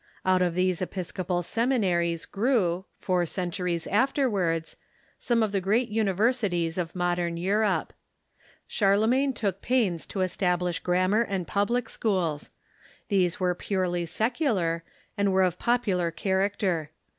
Out 0.25 0.41
of 0.41 0.55
these 0.55 0.81
episcopal 0.81 1.43
seminaries 1.43 2.25
grew, 2.25 2.85
four 2.97 3.27
centuries 3.27 3.85
afterwards, 3.85 4.75
some 5.19 5.43
of 5.43 5.51
the 5.51 5.61
great 5.61 5.89
universities 5.89 6.79
of 6.79 6.95
modern 6.95 7.37
Europe. 7.37 7.93
Charlemagne 8.67 9.31
took 9.31 9.61
pains 9.61 10.07
to 10.07 10.21
establish 10.21 10.79
grammar 10.79 11.21
and 11.21 11.45
public 11.45 11.87
schools. 11.87 12.49
Those 13.09 13.39
were 13.39 13.53
purely 13.53 14.07
secular, 14.07 14.83
and 15.19 15.29
Avere 15.29 15.45
of 15.45 15.59
popular 15.59 16.09
character. 16.09 16.89